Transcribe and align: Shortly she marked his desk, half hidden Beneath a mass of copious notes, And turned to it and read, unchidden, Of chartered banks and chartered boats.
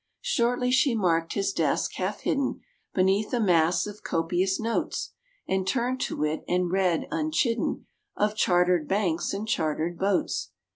Shortly 0.23 0.71
she 0.71 0.95
marked 0.95 1.33
his 1.33 1.53
desk, 1.53 1.91
half 1.97 2.21
hidden 2.21 2.61
Beneath 2.91 3.31
a 3.33 3.39
mass 3.39 3.85
of 3.85 4.01
copious 4.03 4.59
notes, 4.59 5.13
And 5.47 5.67
turned 5.67 6.01
to 6.01 6.23
it 6.23 6.43
and 6.47 6.71
read, 6.71 7.05
unchidden, 7.11 7.85
Of 8.17 8.33
chartered 8.35 8.87
banks 8.87 9.31
and 9.31 9.47
chartered 9.47 9.99
boats. 9.99 10.53